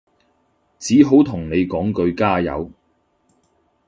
[0.79, 2.71] 只好同你講句加油